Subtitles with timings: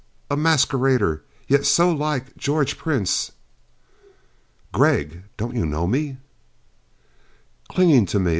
[0.31, 3.33] A masquerader, yet so like George Prince.
[4.71, 6.17] "Gregg don't you know me?"
[7.69, 8.29] Clinging to me.